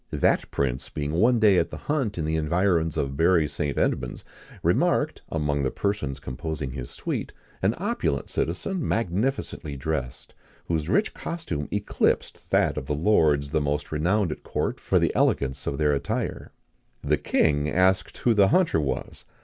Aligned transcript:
That 0.09 0.49
prince 0.49 0.89
being 0.89 1.11
one 1.11 1.37
day 1.39 1.59
at 1.59 1.69
the 1.69 1.77
hunt 1.77 2.17
in 2.17 2.25
the 2.25 2.35
environs 2.35 2.97
of 2.97 3.15
Bury 3.15 3.47
St. 3.47 3.77
Edmunds, 3.77 4.25
remarked, 4.63 5.21
among 5.29 5.61
the 5.61 5.69
persons 5.69 6.19
composing 6.19 6.71
his 6.71 6.89
suite, 6.89 7.33
an 7.61 7.75
opulent 7.77 8.27
citizen 8.27 8.87
magnificently 8.87 9.77
dressed, 9.77 10.33
whose 10.65 10.89
rich 10.89 11.13
costume 11.13 11.67
eclipsed 11.69 12.49
that 12.49 12.77
of 12.77 12.87
the 12.87 12.95
lords 12.95 13.51
the 13.51 13.61
most 13.61 13.91
renowned 13.91 14.31
at 14.31 14.41
court 14.41 14.79
for 14.79 14.97
the 14.97 15.13
elegance 15.13 15.67
of 15.67 15.77
their 15.77 15.93
attire. 15.93 16.51
The 17.03 17.17
king 17.17 17.69
asked 17.69 18.17
who 18.17 18.33
the 18.33 18.47
hunter 18.47 18.79
was. 18.81 19.23